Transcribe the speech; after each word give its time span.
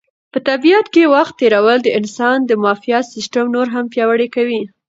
په 0.31 0.39
طبیعت 0.49 0.85
کې 0.93 1.11
وخت 1.15 1.33
تېرول 1.41 1.79
د 1.83 1.89
انسان 1.99 2.37
د 2.45 2.51
معافیت 2.63 3.05
سیسټم 3.13 3.45
نور 3.55 3.67
هم 3.75 3.85
پیاوړی 3.93 4.27
کوي. 4.35 4.61